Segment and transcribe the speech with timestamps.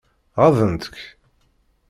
[0.39, 0.97] Ɣaḍent-k?